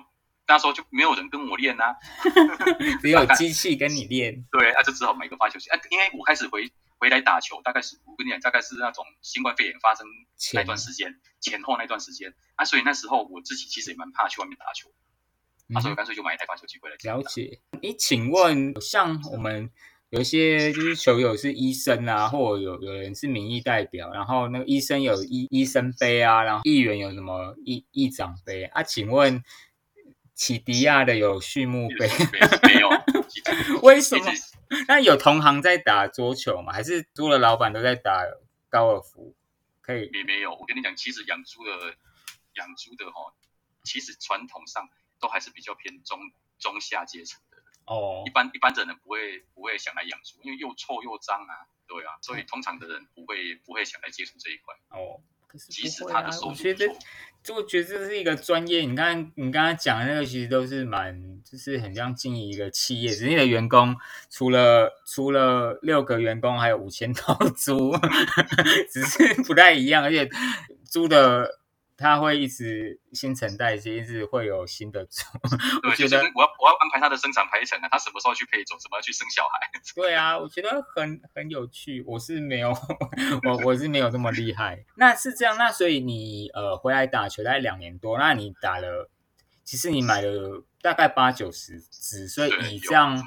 [0.46, 1.94] 那时候就没有人跟我练呐，
[3.00, 10.06] 只有机器跟你练，对，那就只好买个发球机，哎，因为我开始回回来打球，大概是我跟你讲，大概是那种新冠肺炎发生
[10.52, 14.90] 那段时间前后那段时间，啊，所以那时候我自己其实也蛮怕去外面打球。
[15.66, 17.58] 那时候：“干脆就买一台发球机回来。”了解。
[17.80, 19.70] 你，请问，像我们
[20.10, 28.82] 有一些就是球友是医生啊，或有有人是民意代表，然后那个医生有医医生杯啊，然后议员有什么议议长杯啊？
[28.82, 29.42] 请问
[30.44, 32.06] 启迪亚的有畜牧杯
[32.62, 32.90] 没有？
[33.80, 34.30] 为什么？
[34.88, 36.70] 那有同行在打桌球吗？
[36.70, 38.26] 还是猪的老板都在打
[38.68, 39.34] 高尔夫？
[39.80, 40.10] 可以？
[40.12, 40.54] 也没有。
[40.54, 41.94] 我跟你讲，其实养猪的
[42.56, 43.32] 养猪的哈，
[43.84, 44.88] 其实传统上。
[45.20, 46.18] 都还是比较偏中
[46.58, 55.22] 中下阶层的哦，一般一般的人不会不会想来养猪，因为又臭又脏啊，对啊，所以通常的人不会不会想来接触这一块哦。
[55.54, 56.84] 可是即使他我觉得
[57.44, 58.80] 就觉得这是一个专业。
[58.80, 63.96] 你看你刚刚讲的那个，其实都是蛮就是很像经营一个企业，只是你的员工
[64.28, 67.92] 除了除了六个员工，还有五千 头猪，
[68.90, 70.28] 只是不太一样，而且
[70.90, 71.60] 猪的。
[71.96, 75.24] 他会一直新陈代谢，一直会有新的种。
[75.88, 79.70] 我觉得我要我要安排他的生产排程啊，他什么时候去配种，什么去生小孩。
[79.94, 82.02] 对啊，我觉得很很有趣。
[82.06, 82.70] 我是没有，
[83.44, 84.84] 我我是没有这么厉害。
[84.96, 89.08] 那是这样，那所以你呃回来打球大概两年多，那你打了，
[89.62, 93.22] 其实你买了大概八九十只，所以以这样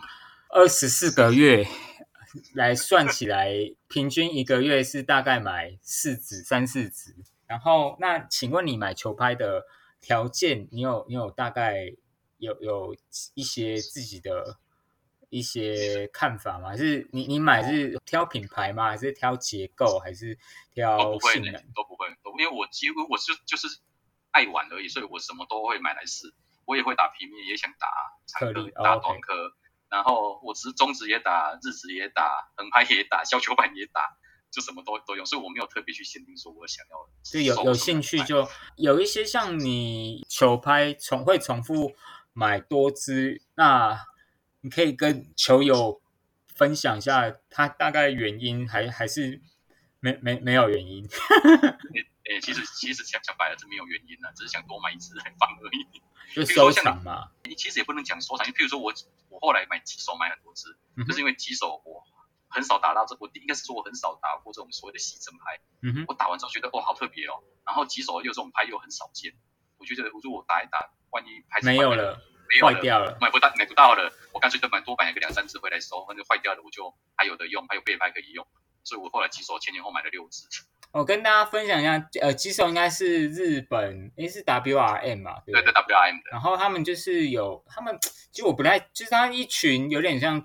[0.49, 1.65] 二十四个月
[2.53, 3.49] 来算起来，
[3.87, 7.15] 平均一个月是大概买四只三四只。
[7.47, 9.65] 然后，那请问你买球拍的
[10.01, 11.93] 条件，你有你有大概
[12.37, 12.95] 有有
[13.33, 14.59] 一些自己的
[15.29, 16.69] 一些看法吗？
[16.69, 18.89] 还是你你买是挑品牌吗？
[18.89, 19.99] 还是挑结构？
[19.99, 20.37] 还是
[20.73, 21.53] 挑性能？
[21.73, 23.67] 都不会，都因为我几乎我是就是
[24.31, 26.33] 爱玩而已，所以我什么都会买来试。
[26.65, 27.87] 我也会打平面，也想打
[28.27, 29.53] 长颗、打短颗。
[29.89, 34.17] 然后我只是中指也打，日指也打，横拍也打，削球板也打。
[34.57, 37.07] 就什么都都有，所以我没有特别去限定说我想要。
[37.21, 41.93] 就有有兴趣就有一些像你球拍重会重复
[42.33, 44.03] 买多支，那
[44.61, 46.01] 你可以跟球友
[46.47, 49.39] 分享一下他大概原因，还还是
[49.99, 51.07] 没没没有原因。
[52.25, 56.01] 诶，其实其实想想白了是没有原因的，只是想多买一支来放而已。
[56.33, 57.29] 就收藏嘛。
[57.43, 58.91] 你其实也不能讲收藏，譬如说我
[59.29, 60.75] 我后来买几手买很多支，
[61.07, 62.03] 就是因为几手我。
[62.49, 65.59] 很少打到这，我应该是说我很少打过这种所谓的洗针拍。
[65.81, 69.33] 嗯哼，我打完之后觉得哦好特别哦，然后几手又这种拍又很少见，
[69.77, 72.19] 我觉得我说我打一打，万一拍没有了，
[72.63, 78.47] 坏掉了，买不到买不到了，我干脆就买多买一个两三只回来收，反正坏掉了我就还有的用，还有备拍可以用，
[78.83, 80.47] 所以我后来几手前前后买了六只。
[80.91, 87.95] 我跟大家分享一下，呃，几手应该是日本，诶是 WRM 嘛，对对 WRM 的，然后他们就是有他们，
[88.31, 90.43] 其实我不太，就是他一群有点像。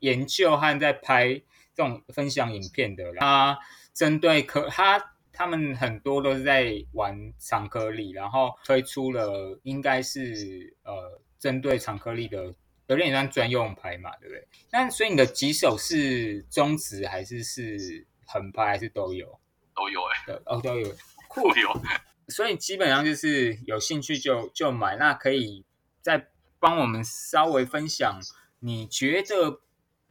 [0.00, 1.34] 研究和在拍
[1.74, 3.58] 这种分享影片的，他
[3.94, 12.54] 针对颗他他们很多都是在玩长颗粒，然后推出了应该是呃针对长颗粒的
[12.88, 14.46] 有点像专用拍嘛，对不对？
[14.72, 19.40] 那所以你的几手是中指还是是横拍还是都有？
[19.74, 20.94] 都有哎，哦都有，
[21.28, 21.80] 酷有。
[22.28, 25.64] 所以基本上就是有兴趣就就买，那可以
[26.02, 28.20] 再帮我们稍微分享，
[28.58, 29.60] 你觉得？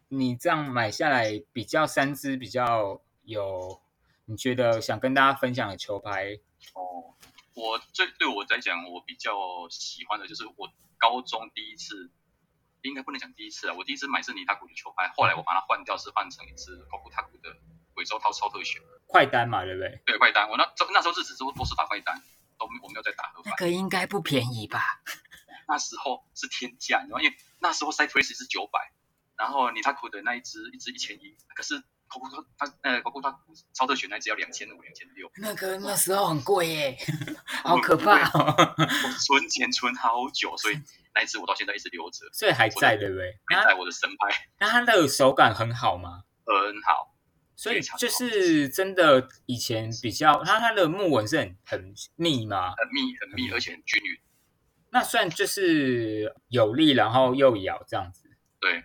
[0.09, 3.79] 你这样买下来比较三支比较有，
[4.25, 6.33] 你觉得想跟大家分享的球拍
[6.73, 7.13] 哦，
[7.53, 9.31] 我最对我来讲，我比较
[9.69, 10.67] 喜欢的就是我
[10.97, 12.09] 高中第一次，
[12.81, 17.55] 应该不能讲第一次啊，我第一次买是尼塔古的球拍，后来我把它换掉，是换成一支高古塔古的
[17.93, 20.01] 鬼州涛超特选快单嘛，对不对？
[20.07, 22.19] 对，快单，我那那时候日子都都是打快单，
[22.57, 25.03] 都我没有在打合那个应该不便宜吧？
[25.69, 28.91] 那时候是天价，你知道，因为那时候 Cypress 是九百。
[29.39, 33.39] 然后尼塔库的那一只一只一千一，可是可库他呃可库他
[33.73, 36.97] 超特选那只要两千五两千六，那个那时候很贵耶，
[37.63, 38.75] 好可怕哦！
[39.25, 40.78] 存钱存好久，所以
[41.15, 43.39] 那一只我到现在一直留着，所以还在对不对？
[43.56, 44.49] 还在我的身拍。
[44.60, 46.23] 那它的手感很好吗？
[46.45, 47.15] 很好，
[47.56, 52.73] 所以就是真的以前比较，它它的木纹是很很密嘛？
[52.75, 54.19] 很密很密，而且很均匀。
[54.91, 58.30] 那算就是有力，然后又咬这样子。
[58.60, 58.84] 对。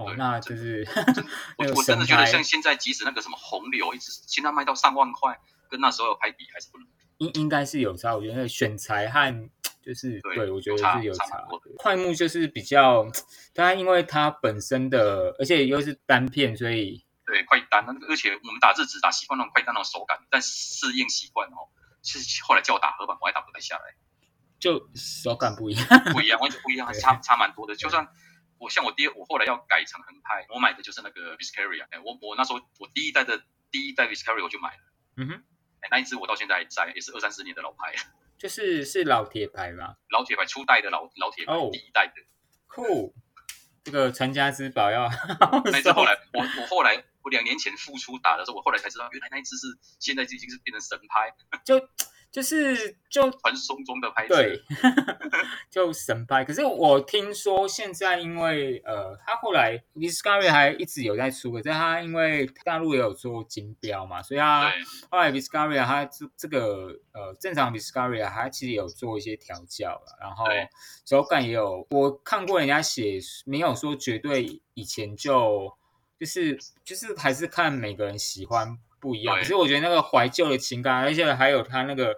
[0.00, 0.86] 哦，那就是
[1.58, 6.86] 我我真的觉得像现在，即使那个什么红流一直现在卖到上万块，跟那时候拍比还是不能。
[7.18, 9.50] 应应该是有差，我觉得选材和
[9.82, 11.46] 就就是对对我觉得差是有差。
[11.76, 13.06] 快木就是比较，
[13.54, 21.68] 它因为它本身的，而且又是单片，所以对，快单，那而且我们打字只打习惯那种快单那种手感，但适应习惯哦，
[22.02, 23.94] 是后来叫我打合板，我还打不太下来，
[24.58, 25.86] 就手感不一样。
[26.12, 27.74] 不一样，完全不一样， 对差差蛮多的。
[27.76, 28.08] 就算
[28.60, 34.82] 我像我爹我后来要改成横拍，我买的就是那个 Viscaria，哎，我我那时候我第一代的第一代 Viscaria 我就买了，
[35.16, 35.44] 嗯哼，
[35.80, 37.94] 哎，那一只我到现在还在，也是二三十年的老牌，
[38.38, 42.12] 就是是老铁牌嘛，老铁牌初代的老老铁牌，哦第一代的。
[42.68, 43.14] 酷。
[43.82, 45.08] 这个传家之宝要
[45.64, 49.66] 那一只后来我我后来我两年前复出打的时候，我后来才知道，原来那一只是
[49.98, 51.78] 现在已经是变成神拍，就
[52.32, 54.34] 就是就传说中的拍子。
[54.34, 54.62] 对，
[55.70, 56.44] 就神拍。
[56.44, 64.72] 可是我听说现在因为呃，他后来 Discovery 还一直有在出，可是他因为大陆也有做金标嘛，所以他
[65.10, 70.44] 后来 Discovery 它这这个呃正常 Discovery 它其实有做一些调教了，然后
[71.04, 75.76] 手感也有，我看过人家写，没有说绝对以前就
[76.18, 79.36] 就是就是还是看每个人喜欢不一样。
[79.36, 82.14] 可是我觉得那个怀旧的情感，而且还有它那个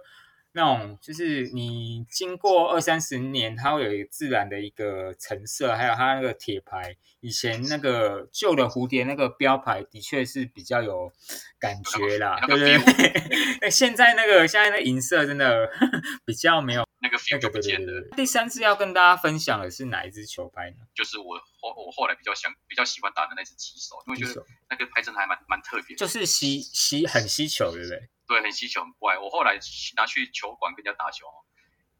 [0.51, 11.11] 那种，就是你经过二三十年，它会有一个自然的一个成色，还有它那个铁牌，以前那个旧的蝴蝶那个标牌，的确是比较有
[11.57, 13.13] 感觉啦，那个对不对？
[13.61, 15.67] 那 现在那个现在那银色真的
[16.25, 17.79] 比较没有那个 feel 不见。
[18.15, 20.77] 第三次要跟大家分享的是哪一支球拍呢？
[20.93, 21.41] 就是我
[21.71, 28.09] 后我后来比较想比较喜欢打的那只棘手，因为觉得那个拍真的还蛮蛮特别，就是吸吸很吸球，对不对？
[28.27, 29.17] 对，很吸球很怪。
[29.17, 29.59] 我后来
[29.95, 31.25] 拿去球馆跟人家打球，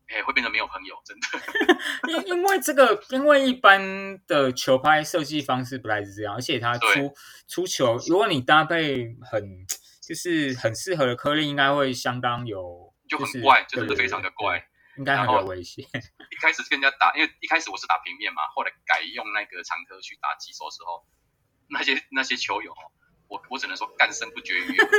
[0.08, 1.28] 哎，会变成没有朋友，真的。
[2.12, 3.82] 因因为这个，因为一般
[4.26, 7.14] 的球拍设计方式本来是这样，而且它出
[7.48, 9.66] 出球，如果你搭配很
[10.02, 14.66] 就是很适合的颗粒，应该会相当有，就很怪，是就真的非常的怪。，
[14.98, 15.84] 应该很有危险。
[16.32, 21.06] 一开始跟人家打，因为一开始我是打平面嘛，后来改用那个长科去打击手的时候，
[21.70, 22.92] 那些那些球友哦，
[23.34, 24.90] 我我只能说干声不绝于耳。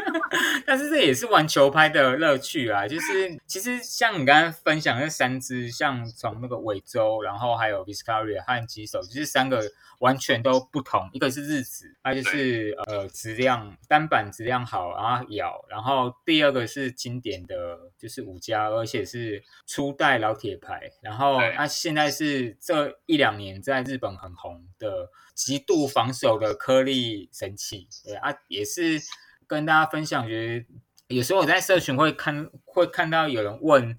[0.64, 9.62] 但是这也是玩球拍的乐趣啊，就是其实像你刚刚分享那三支，像从那个尾州，然后还有 Viscaria 和吉手，就是三个
[9.98, 21.52] 完全都不同，一个是日子，它就是呃质量单板质量好，然后咬，然后第二个是经典的就是五加，而且是初代老铁牌，然后对。
[21.52, 29.00] 它、现在是这一两年在日本很红的极度防守的颗粒神器，对啊，也是
[29.46, 30.66] 跟大家分享，觉得
[31.08, 33.96] 有时候我在社群会看会看到有人问。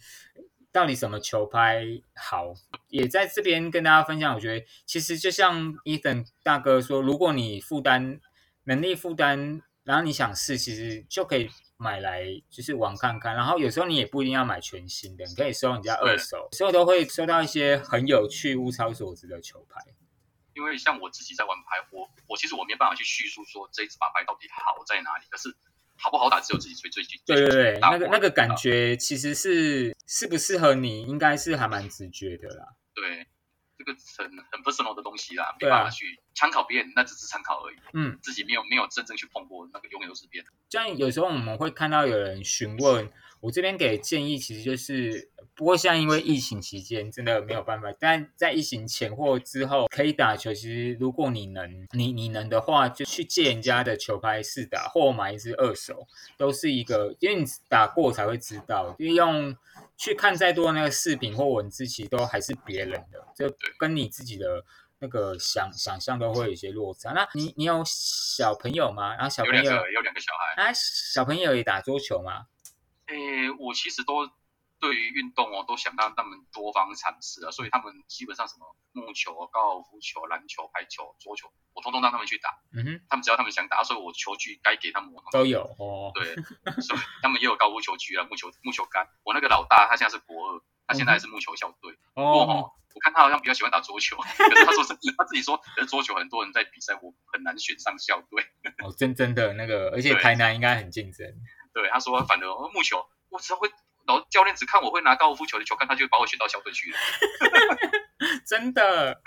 [0.71, 2.51] 到底什么球拍好？
[2.87, 4.33] 也在这边跟大家分享。
[4.33, 8.19] 我觉得其实就像 Ethan 大哥说，如果你负担
[8.63, 13.35] 能力负担，然后你想试，其实就可以买来就是玩看看。
[13.35, 19.79] 然后有时候你也不一定要买全新的，你可以收人家二手，有时候都会收到一些很有趣、物超所值的球拍。
[20.55, 25.55] 因为像我自己在玩牌，我我其实我没办法去叙述说这一支把牌到底好在哪里，可是
[25.95, 28.97] 好不好打只有自己最最最对对对，那个那个感觉。
[28.97, 32.65] 其实是适不适合你，应该是还蛮直觉的啦。
[32.93, 33.27] 对，
[33.77, 40.51] 这个很很 personal 的东西啦，没办法去参考别人，那只是参考而已，嗯，自己没有没有真正去碰过，那个永远都是别人。
[40.69, 43.11] 像有时候我们会看到有人询问，
[43.43, 50.53] 我这边给建议，其实就是，不过现在因为疫情期间真的没有办法，但在疫情前或之后可以打球。
[50.53, 59.53] 其实如果你能，你你能的话，就去借人家的球拍试打，或买一支二手，都是一个，因为你打过才会知道，因为用
[59.97, 64.63] 去看再多的那个视频或文字，其实都还是别人的，就跟你自己的。
[64.99, 67.11] 那个想想象都会有一些落差。
[67.11, 69.13] 那你你有小朋友吗？
[69.15, 72.45] 然后小朋友有两个小孩，啊，小朋友也打桌球吗？
[73.13, 74.27] 诶，我其实都
[74.79, 82.49] 对于运动哦，都想让他们多方尝试啊，所以他们基本上什么木球、高尔夫球、篮球、排球、桌球，我通通让他们去打。
[82.75, 86.11] 嗯哼，他们只要他们想打，所以我球具该给他们都有哦。
[86.17, 86.35] 对，
[86.81, 89.07] 所以他们也有高尔夫球具啊，木球木球杆。
[89.23, 91.93] 我那个老大他现在是国二，他现在还是木球校队。
[92.13, 98.43] 不过哦，哦，我看他好像比较喜欢打桌球，可是他说是他自己说，可是桌球很多人在比赛，我很难选上校队。
[98.83, 101.25] 哦，真真的那个，而且台南应该很竞争。
[101.73, 103.67] 对，他说反正哦木球，我只会，
[104.07, 106.97] 然后教练只看我会拿高尔夫球的球杆，他就把我选到小队去了。
[108.45, 109.21] 真的，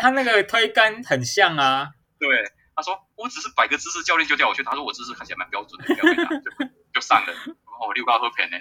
[0.00, 1.90] 他那个推杆很像啊。
[2.18, 2.28] 对，
[2.76, 4.62] 他说我只是摆个姿势，教练就叫我去。
[4.62, 7.32] 他说我姿势看起来蛮标准的，就就上了。
[7.80, 8.56] 哦，六高喝片呢。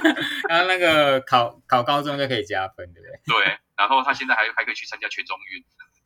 [0.48, 3.44] 然后那个考考高中就可以加分，对不对？
[3.44, 5.64] 对，然后他现在还还可以去参加全中运。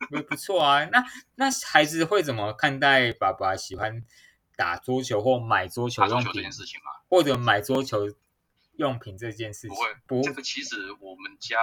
[0.09, 0.85] 不不错啊。
[0.91, 1.03] 那
[1.35, 4.01] 那孩子会怎么看待爸爸喜欢
[4.55, 7.99] 打桌球或买桌球打桌球这件事情嘛，或者买桌球
[8.75, 9.69] 用品这件事情。
[9.69, 11.57] 不会，不，这个其实我们家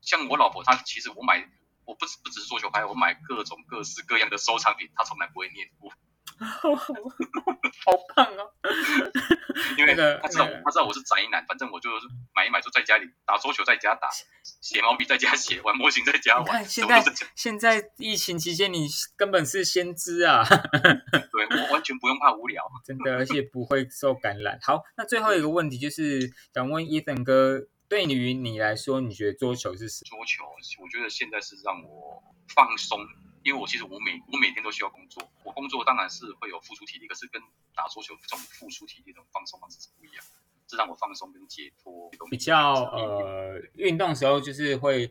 [0.00, 1.48] 像我老婆，她其实我买，
[1.84, 5.92] 我不不只是桌球拍，我买各种各式各样的收藏品，她从来不会念过。
[6.38, 8.50] 好 好棒哦！
[9.76, 11.90] 因为他知道他知道我是宅男，反正我就
[12.34, 14.08] 买一买就在家里打桌球，在家打
[14.62, 16.64] 写毛笔，在家写玩模型，在家玩。
[16.64, 17.02] 现在
[17.34, 20.44] 现在疫情期间，你根本是先知啊！
[20.44, 24.58] 对我完全不用怕无聊，真的，而且不会受感染。
[24.62, 30.16] 好，那最后一个问题就是想问 Ethan 哥，对于你来说，你觉得桌球是什么？
[30.16, 30.44] 桌球，
[30.82, 32.22] 我觉得现在是让我
[32.54, 32.98] 放松。
[33.42, 37.40] 因为我其实我每我每天都需要工作，我工作当然是会有付出体力，可是跟
[37.74, 40.24] 打桌球这种付出体力的放松方式是不一样，
[40.68, 42.10] 是让我放松跟解脱。
[42.30, 45.10] 比较呃，运动时候就是会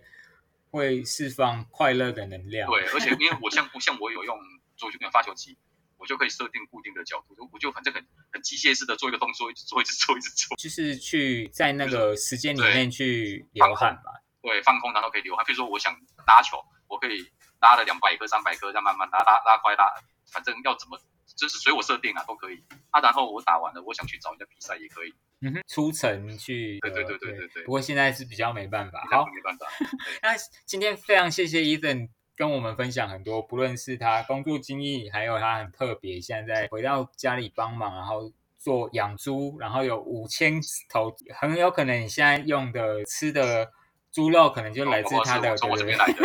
[0.69, 2.69] 会释放快乐的能量。
[2.69, 4.37] 对，而且因为 我像不像我有用
[4.77, 5.57] 桌球跟发球机，
[5.97, 14.21] 我就可以设定固定的角度，我就反正很很机械式的做一个动作，一直做一直做一直做，就是 去在那个时间里面去流汗吧。
[14.43, 15.43] 对，放空然后可以流汗。
[15.45, 15.93] 比如说我想
[16.27, 17.27] 打球，我可以。
[17.59, 19.91] 拉了两百颗、三百颗，再慢慢拉拉拉快拉，
[20.31, 20.97] 反正要怎么
[21.35, 22.63] 就是随我设定啊，都可以。
[22.91, 25.13] 啊，然后我打完了，我想去找人家比赛也可以。
[25.41, 26.79] 嗯哼，出城去。
[26.79, 27.63] 对对对对对对。
[27.63, 29.05] 不过现在是比较没办法。
[29.11, 29.65] 好，没办法。
[30.21, 30.35] 那
[30.65, 43.71] 今天非常谢谢 Ethan 跟我们分享很多，不论是他工作经历，还有他很特别，现在回到家里帮忙，然后做养猪，然后有五千头，很有可能你现在用的吃的。
[44.11, 46.15] 猪肉可能就来自他的从我这边来的，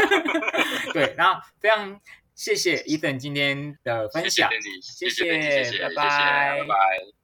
[0.93, 2.01] 对，然后非常
[2.35, 4.51] 谢谢伊登今天的分享，
[4.83, 7.24] 谢谢，拜拜，拜拜。